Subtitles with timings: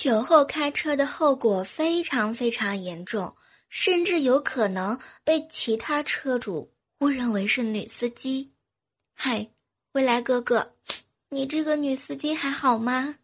[0.00, 3.36] 酒后开车的后果非常非常严重，
[3.68, 8.54] 甚至有可能被其他车主误认为是女司机。
[9.12, 9.46] 嗨，
[9.92, 10.72] 未来哥哥，
[11.28, 13.16] 你这个女司机还好吗？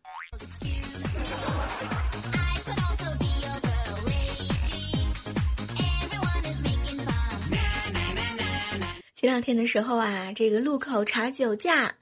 [9.15, 11.95] 前两天的时候啊，这个路口查酒驾，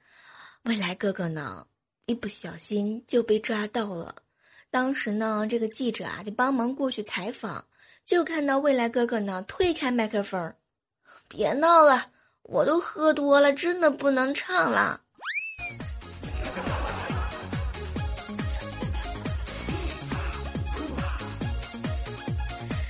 [0.63, 1.65] 未来哥哥呢，
[2.07, 4.13] 一不小心就被抓到了。
[4.75, 7.63] 当时呢，这个记者啊就帮忙过去采访，
[8.05, 10.53] 就看到未来哥哥呢推开麦克风，
[11.29, 12.07] 别闹了，
[12.43, 14.99] 我都喝多了，真的不能唱了。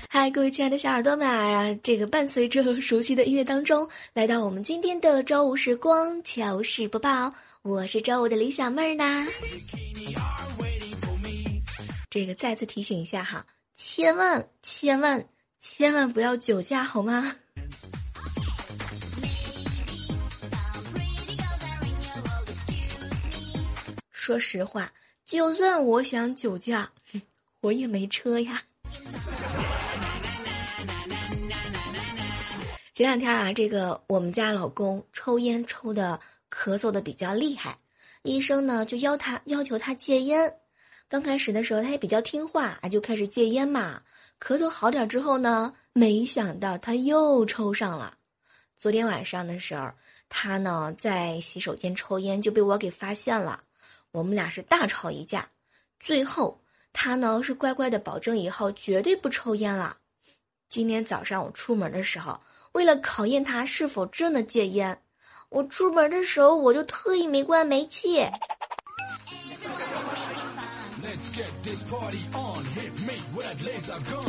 [0.10, 9.28] 嗨，各位亲爱的小耳朵们啊，这个伴随着熟悉的音乐当中，来到我们今天的周五时光糗事播报，我是周五的李小妹儿呢。
[12.16, 15.28] 这个再次提醒一下哈，千万千万
[15.60, 17.36] 千万不要酒驾好吗？
[24.14, 24.94] 说实话，
[25.26, 26.90] 就算我想酒驾，
[27.60, 28.64] 我也没车呀。
[32.94, 36.18] 前两天啊，这个我们家老公抽烟抽的
[36.50, 37.78] 咳嗽的比较厉害，
[38.24, 40.60] 医生呢就要他要求他戒烟。
[41.08, 44.02] 刚开始的时候，他也比较听话啊，就开始戒烟嘛。
[44.40, 48.18] 咳嗽好点之后呢，没想到他又抽上了。
[48.76, 49.92] 昨天晚上的时候，
[50.30, 53.64] 他呢在洗手间抽烟，就被我给发现了。
[54.12, 55.48] 我们俩是大吵一架，
[56.00, 56.60] 最后
[56.92, 59.98] 他呢是乖乖的保证以后绝对不抽烟了。
[60.70, 65.00] 今天早上我出门的时候，为了考验他是否真的戒烟，
[65.50, 68.26] 我出门的时候我就特意没关煤气。
[71.16, 74.26] Let's get this party on hit make red laser gun。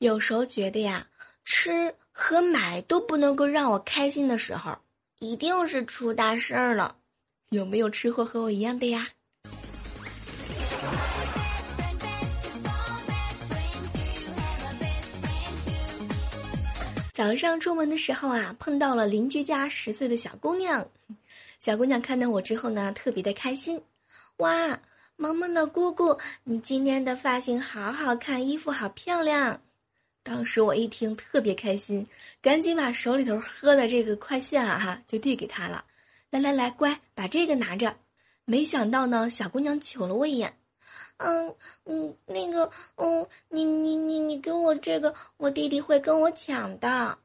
[0.00, 1.06] 有时候觉得呀，
[1.46, 4.76] 吃和买都不能够让我开心的时候，
[5.20, 6.96] 一定是出大事儿了。
[7.48, 9.08] 有没有吃货和我一样的呀？
[17.14, 20.84] 早上出门的时候啊，碰到了邻居家十岁的小姑娘。
[21.60, 23.80] 小姑娘看到我之后呢，特别的开心。
[24.38, 24.80] 哇，
[25.14, 29.60] 萌萌的姑姑，你今天的发型好好看，衣服好漂亮。
[30.24, 32.04] 当时我一听特别开心，
[32.42, 35.84] 赶紧把手里头喝的这个快线啊哈，就递给她了。
[36.30, 37.94] 来来来，乖，把这个拿着。
[38.44, 40.52] 没想到呢，小姑娘瞅了我一眼。
[41.18, 41.54] 嗯
[41.84, 47.16] 嗯，那个，嗯，你你你你给我这个，我弟弟会跟我抢的。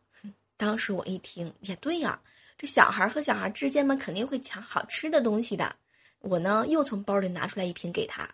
[0.57, 2.22] 当时我一听，也对呀，
[2.57, 5.75] 这小孩和小孩之间嘛，肯定会抢好吃的东西的。
[6.19, 8.29] 我呢，又从包里拿出来一瓶给他。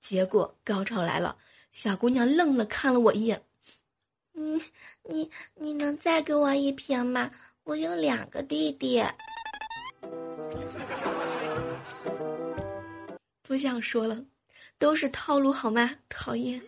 [0.00, 1.36] 结果高潮来了，
[1.70, 3.42] 小姑娘愣了，看了我一眼。
[4.34, 4.60] 嗯，
[5.02, 7.30] 你你能再给我一瓶吗？
[7.64, 9.02] 我有两个弟弟。
[13.42, 14.24] 不想说了。
[14.82, 15.88] 都是套路好吗？
[16.08, 16.60] 讨厌。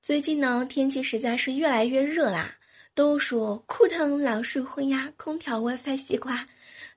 [0.00, 2.54] 最近呢，天气实在是越来越热啦。
[2.94, 6.48] 都说枯藤老树昏呀，空调 WiFi 西瓜，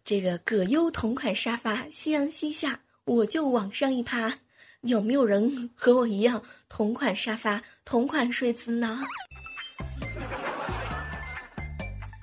[0.05, 4.33] 这个葛优同款沙发，夕阳西下，我就往上一趴。
[4.83, 9.01] 有没有人和我一样同款沙发同款睡姿呢？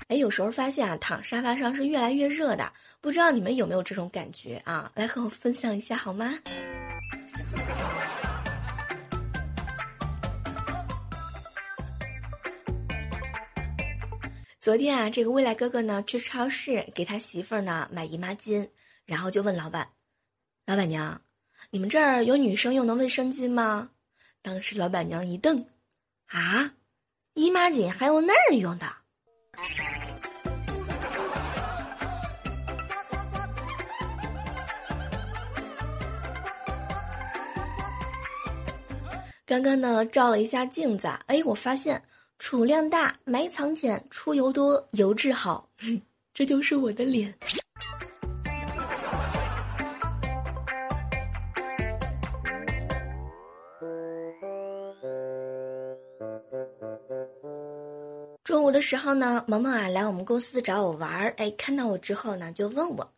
[0.09, 2.73] 哎有时候发现啊躺沙发上是越来越热的
[3.03, 4.91] 不知道你们有没有这种感觉啊？
[4.95, 6.33] 来和我分享一下好吗？
[14.59, 18.67] 昨天啊这个未来哥哥呢去超市给他媳妇儿呢买姨妈巾
[19.05, 19.91] 然后就问老板
[20.65, 21.21] 老板娘
[21.77, 23.91] 你们这儿有女生用的卫生巾吗？”
[24.41, 25.63] 当时老板娘一瞪
[26.33, 26.73] ：“啊，
[27.35, 28.87] 姨妈巾还有那儿用的？”
[39.45, 42.03] 刚刚呢，照了一下镜子，哎，我发现
[42.39, 45.69] 储量大、埋藏浅、出油多、油质好，
[46.33, 47.35] 这就是我的脸。
[58.77, 63.11] 的时候呢，萌萌啊来我们公司找我玩儿，哎，看到我之后呢，就问我：“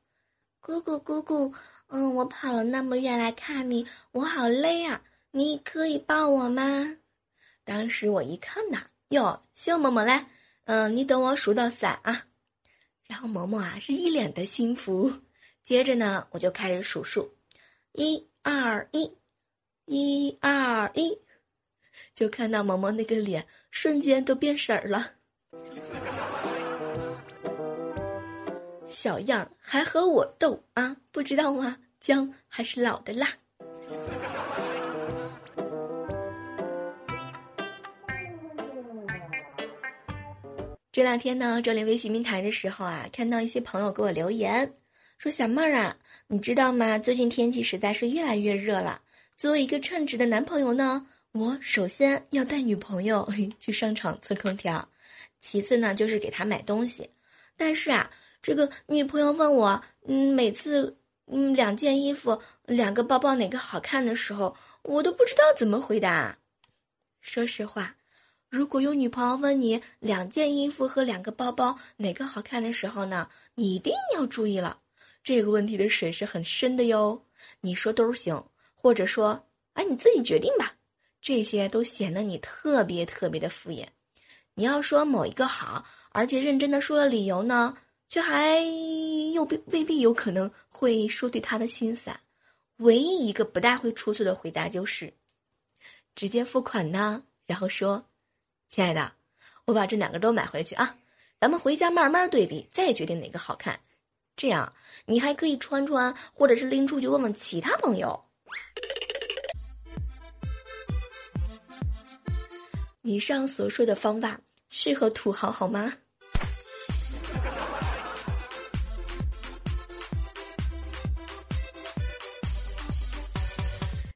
[0.63, 1.53] 姑姑姑姑，
[1.89, 5.03] 嗯，我跑了那么远来看你，我好累啊。”
[5.33, 6.97] 你可以抱我吗？
[7.65, 10.31] 当时我一看呐，哟，行，萌萌来，
[10.67, 12.27] 嗯，你等我数到三啊。
[13.09, 15.13] 然后萌萌啊是一脸的幸福。
[15.65, 17.35] 接着呢，我就开始数数，
[17.95, 19.13] 一二一，
[19.87, 21.19] 一二一，
[22.15, 25.15] 就看到萌萌那个脸瞬间都变色儿了。
[28.85, 30.97] 小样还和我斗啊？
[31.13, 31.77] 不知道吗？
[32.01, 33.29] 姜还是老的辣。
[40.91, 44.73] 这两天呢，整理微信平台的时候啊，看到一些朋友给我留言，
[45.17, 45.97] 说小妹儿啊，
[46.27, 46.99] 你知道吗？
[46.99, 49.01] 最近天气实在是越来越热了。
[49.37, 53.29] 作为一个称职的男朋友呢，我首先要带女朋友
[53.61, 54.89] 去商场测空调，
[55.41, 57.11] 其次呢就是给他买东西。
[57.57, 58.11] 但是啊，
[58.43, 60.97] 这个女朋友问我，嗯，每次
[61.27, 66.39] 嗯两件衣服、两个包包哪个好看的时候，我都不知道怎么回答。
[67.21, 67.95] 说实话。
[68.51, 74.79] 如果有女朋友问你两件衣服和两个包包哪个好看的时候呢，你一定要注意了，
[75.23, 77.23] 这个问题的水是很深的哟。
[77.61, 78.43] 你说都行，
[78.75, 80.73] 或者说，哎，你自己决定吧，
[81.21, 83.87] 这些都显得你特别特别的敷衍。
[84.59, 87.79] 你要说某一个好，而且认真的说了理由呢，
[88.09, 88.59] 却还
[89.33, 92.19] 又未未必有可能会说对他的心散。
[92.79, 95.13] 唯一一个不大会出错的回答就是，
[96.17, 98.05] 直接付款呢，然后说。
[98.69, 99.13] 亲爱的，
[99.65, 100.97] 我把这两个都买回去啊，
[101.41, 103.79] 咱们回家慢慢对比，再决定哪个好看。
[104.35, 104.73] 这样
[105.07, 108.25] 你还可以穿穿，或者是拎出去问问其他朋友。
[113.03, 115.93] 以上所说的方法适合土豪好吗？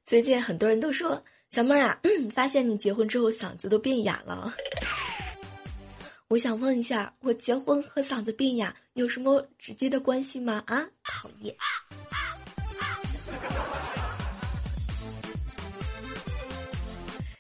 [0.05, 1.23] 最近很多人都说。
[1.51, 2.01] 小妹儿啊，
[2.35, 4.55] 发现你结婚之后嗓子都变哑了。
[6.29, 10.63] 我想问一下，我结婚和嗓子变哑有什么直接的关系吗？
[10.67, 11.55] 啊，讨厌！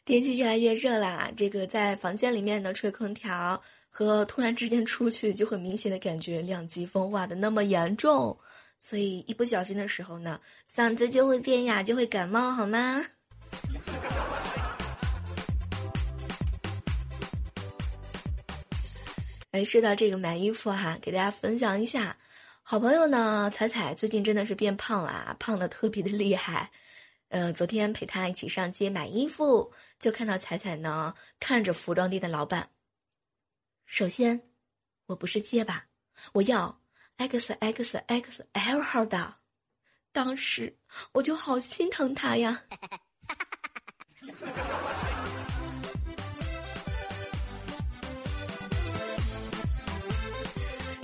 [0.05, 8.37] 天气越来越热啦，这个在房间里面呢吹空调和突然之间出去就很明显的感觉两极分化的那么严重，
[8.81, 13.07] 所以一不小心的时候呢，嗓子就会变哑，就会感冒，好吗？
[19.53, 22.17] 哎，说到这个买衣服哈，给大家分享一下，
[22.65, 26.73] 好朋友呢彩彩最近真的是变胖了，胖的特别的厉害。
[27.33, 32.69] 呃，昨天陪他一起上街买衣服，就看到彩彩呢看着服装店的老板。
[33.87, 34.51] 首先，
[35.07, 35.87] 我不是结巴，
[36.35, 36.83] 我要
[37.17, 39.37] X X X L 号的。
[40.13, 40.77] 当时
[41.13, 42.65] 我就好心疼他呀。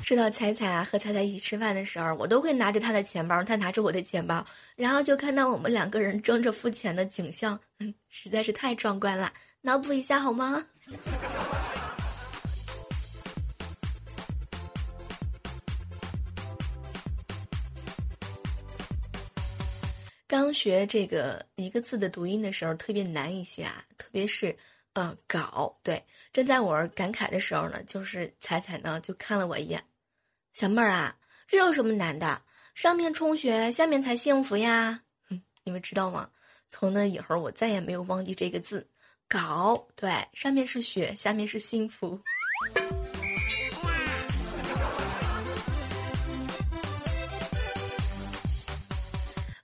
[0.08, 4.42] 说到彩彩啊，和彩彩一起吃饭的时候，我都会拿着她的钱包，她拿着我的钱包，
[4.74, 7.60] 然后就看到我们两个人争着付钱的景象，
[8.08, 9.30] 实在是太壮观了。
[9.60, 10.66] 脑补一下好吗？
[20.26, 24.56] 刚学这个一个字的读音的时候，特别难一些啊，特别是，
[24.94, 26.02] 呃，搞对。
[26.32, 29.84] 正在我感慨的时候呢，就是彩彩呢就看了我一眼，
[30.58, 31.14] 小妹儿啊，
[31.46, 32.42] 这有什么难的？
[32.74, 35.02] 上面充血，下面才幸福呀！
[35.62, 36.28] 你们知道吗？
[36.68, 38.84] 从那以后，我再也没有忘记这个字，
[39.28, 42.20] 搞对，上面是血，下面是幸福。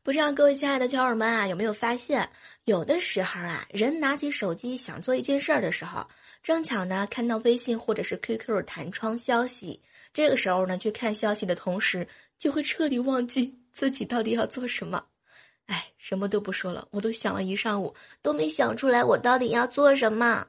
[0.05, 2.31] 不知道各位亲爱的小伙伴们啊，有没有发现，
[2.67, 6.09] 有的时候啊，人拿起手机想做一件事儿的时候，
[6.41, 9.81] 正巧呢看到微信或者是 QQ 弹窗消息，
[10.14, 12.06] 这个时候呢去看消息的同时，
[12.38, 15.04] 就会彻底忘记自己到底要做什么。
[15.66, 17.92] 哎，什么都不说了，我都想了一上午，
[18.23, 20.47] 都没想出来我到底要做什么。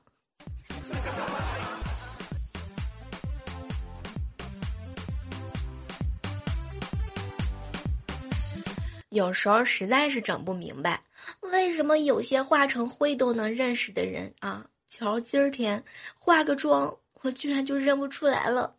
[9.10, 11.01] 有时候实在是整不明白，
[11.39, 15.81] 为什么有些化成灰都能认识的人啊，瞧今儿天
[16.19, 18.75] 化个妆，我居然就认不出来了，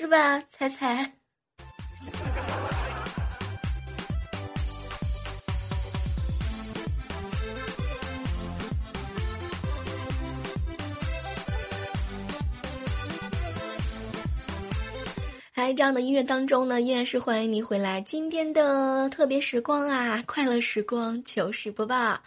[0.00, 1.12] 是吧，猜猜？
[15.54, 18.00] 在 这样的音乐当中呢，依然是欢迎你回来。
[18.00, 22.18] 今天的特别时光啊，快乐时光糗事播报。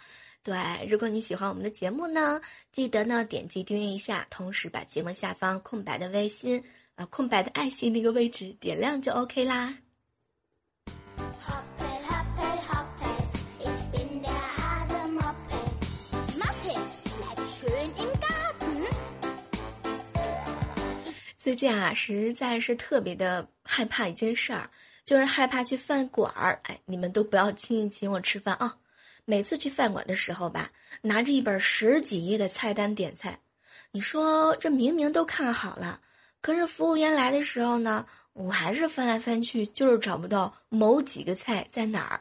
[0.44, 0.54] 对，
[0.88, 2.40] 如果你喜欢我们的节目呢，
[2.70, 6.62] 记得呢点击订阅一下，同时把节目下方空白的微信
[6.96, 9.76] 啊，空白的爱心那个位置点亮就 OK 啦。
[21.36, 24.70] 最近啊，实在是特别的害怕一件事儿，
[25.04, 26.58] 就是害怕去饭馆儿。
[26.64, 28.74] 哎，你们都不要轻易请我吃饭啊！
[29.26, 30.70] 每次去饭馆的时候吧，
[31.02, 33.38] 拿着一本十几页的菜单点菜，
[33.90, 36.00] 你说这明明都看好了，
[36.44, 42.20] 可是服务员来的时候呢，我还是翻来翻去，就是找不到某几个菜在哪儿，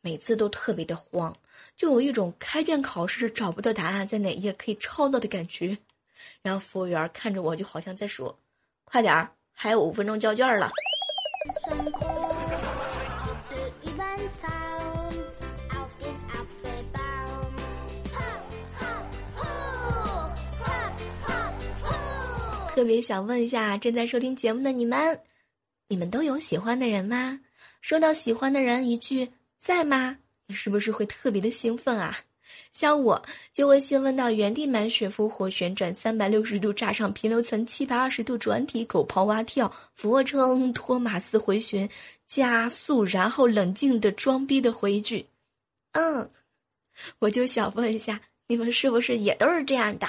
[0.00, 1.36] 每次都特别的慌，
[1.76, 5.76] 就有一种开卷考试找不到答案在哪页可以抄到的感觉。
[6.42, 8.38] 然后服务员看着我，就好像在说。
[8.84, 10.70] 快点儿，还有五分钟交卷了。
[22.76, 25.18] 特别想问一下正在收听节目的你们，
[25.88, 27.40] 你们都有喜欢的人吗？
[27.80, 32.14] 收到喜欢的人一句“在吗”，你是不是会特别的兴奋啊？
[32.74, 33.22] 像我
[33.54, 41.88] 就会兴奋到原地满血复活、旋转三百六十度、炸上平流层、七百二十度转体、狗刨蛙跳、俯卧撑、托马斯回旋、
[42.28, 45.24] 加速，然后冷静的装逼的回一句
[45.92, 46.30] ：“嗯。”
[47.20, 50.06] 我就想问一下，你们是不是也都是这样的？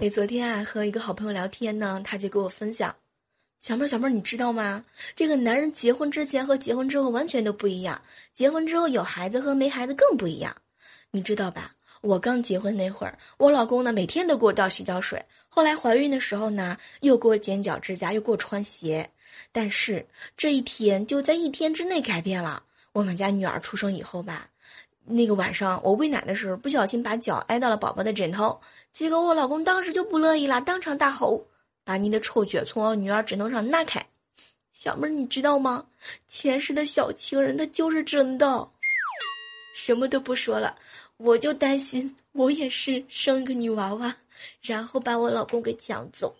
[0.00, 2.94] 哎，昨天啊，和一个好朋友聊天呢，他就给我分享，
[3.58, 4.84] 小妹儿，小妹儿，你知道吗？
[5.16, 8.00] 这个男人结婚之前和结婚之后完全都不一样，
[8.32, 10.56] 结婚之后有孩子和没孩子更不一样，
[11.10, 11.74] 你知道吧？
[12.00, 19.10] 我刚结婚那会儿，我老公呢每天都给我倒洗脚水，后来怀孕的时候呢，又给我剪脚指甲，又给我穿鞋，
[19.50, 22.62] 但是这一天就在一天之内改变了。
[22.92, 24.48] 我们家女儿出生以后吧。
[25.08, 28.60] 那个晚上我喂奶的时候，不小心把脚挨到了宝宝的枕头，
[28.92, 31.44] 结果我老公当时就不乐意了，当场大吼
[31.84, 34.04] ：“把你的臭脚从我女儿枕头上拿开！”
[34.72, 35.84] 小妹儿，你知道吗？
[36.28, 38.68] 前世的小情人他就是真的。
[39.74, 40.76] 什么都不说了，
[41.16, 44.14] 我就担心我也是生个女娃娃，
[44.60, 46.34] 然后把我老公给抢走。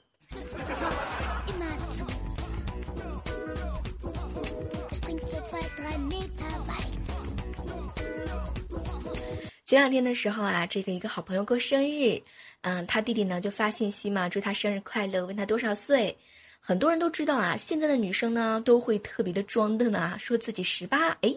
[9.69, 12.23] 前两天的时候啊，这个一个好朋友过生日，
[12.63, 16.17] 嗯，他弟弟呢就发信息嘛，祝他生日快乐，问他多少岁。
[16.59, 21.09] 很多人都知道啊，现在的女生呢都会特别的装嫩啊，说自己十八。
[21.21, 21.35] 哎，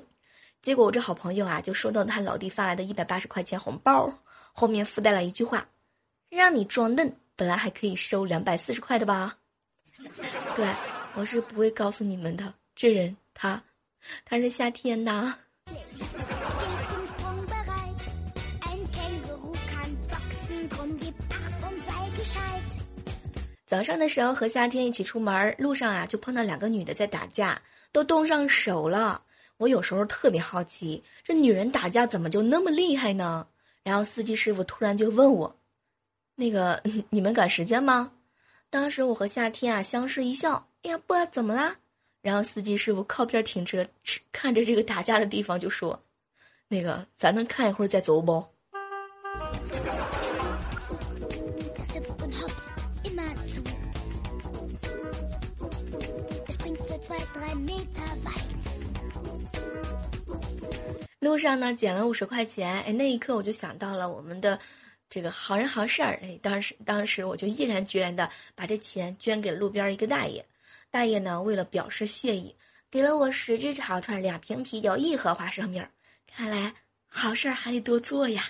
[0.61, 4.09] 结果我这好朋友啊就收到他老弟发来的一百八十块钱红包，
[4.53, 5.67] 后面附带了一句话
[6.31, 9.37] ：“让你装嫩，本来还可以收两百四十块的吧？”
[10.55, 10.73] 对，
[11.15, 12.53] 我是不会告诉你们的。
[12.77, 13.61] 这人他，
[14.23, 15.37] 他是夏天呐。
[23.71, 27.61] 早上的时候和夏天一起出门，路上啊就碰到两个女的在打架，
[27.93, 29.23] 都冻上手了。
[29.55, 33.47] 我有时候特别好奇，这女人打架怎么就那么厉害呢？
[33.81, 35.55] 然后司机师傅突然就问我
[36.35, 38.11] ：“那个你们赶时间吗？”
[38.69, 41.77] 当时我和夏天啊相视一笑，哎呀不怎么啦？
[42.21, 43.87] 然后司机师傅靠边停车，
[44.33, 45.97] 看着这个打架的地方就说
[46.67, 48.43] ：“那个咱能看一会儿再走不？”
[61.19, 64.59] 路上呢，捡了五十块钱，哎，那一刻我就想到了我们的
[65.09, 70.43] 这个好人好事儿，哎，当时当时我就毅然决然的把这钱捐给路边一个大爷，
[70.89, 72.55] 大爷呢为了表示谢意，
[72.89, 75.89] 给了我十只烤串、两瓶啤酒、一盒花生米儿。
[76.27, 76.73] 看来
[77.07, 78.43] 好事儿还得多做呀。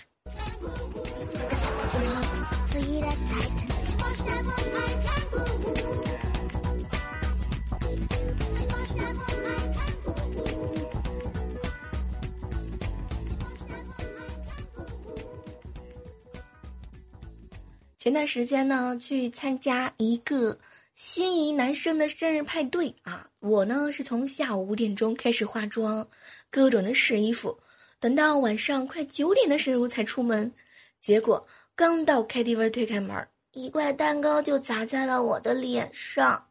[18.02, 20.58] 前段时间呢，去参加一个
[20.96, 26.04] 心仪男生的生日派对啊，我呢是从下午五点钟开始化妆，
[26.50, 27.56] 各种的试衣服，
[28.00, 30.52] 等到晚上快九点的时候才出门，
[31.00, 36.44] 结果刚到 KTV 推开门，一块蛋糕就砸在了我的脸上。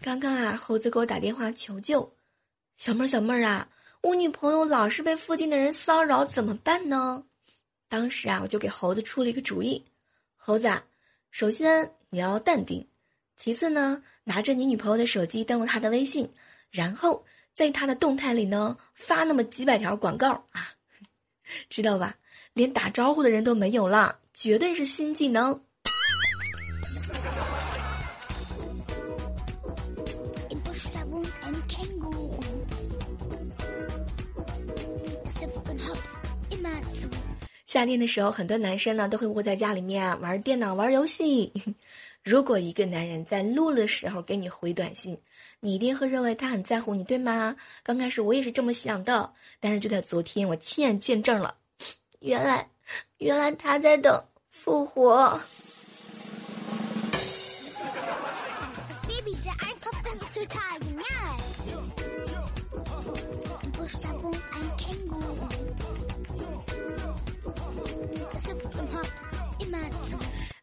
[0.00, 2.12] 刚刚啊，猴子给我打电话求救，
[2.76, 3.68] 小妹儿小妹儿啊。
[4.02, 7.24] 我女朋友老是被附近的人骚扰，怎么办呢？
[7.88, 9.84] 当时啊，我就给猴子出了一个主意。
[10.36, 10.70] 猴子，
[11.30, 12.86] 首先你要淡定，
[13.36, 16.30] 其次呢，拿着你女朋友的手机登录她的微信，
[16.70, 20.70] 然后在她的动态里呢发那么几百条广告啊，
[21.68, 22.16] 知道吧？
[22.52, 25.60] 连打招呼的人都没有了，绝对是新技能。
[37.68, 41.52] 夏天的时候，很多男生呢都会窝在家里面玩电脑、玩游戏。
[42.24, 45.20] 如果一个男人在录的时候给你回短信，
[45.60, 47.54] 你一定会认为他很在乎你，对吗？
[47.82, 51.56] 刚开始我也是这么想的，但是就在昨天，我亲眼见证了，
[52.20, 52.70] 原来，
[53.18, 55.38] 原来他在等复活。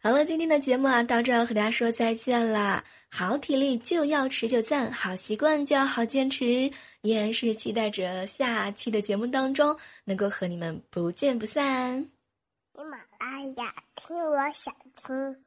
[0.06, 2.84] 好了，今天的节目啊，到这和大家说再见啦！
[3.10, 6.72] 好体力就要持久战，好习惯就要好坚持。
[7.02, 12.00] 依然是期待着下期的节目当中能够和你们不见不散。
[12.76, 15.45] 喜马拉雅，听我想听。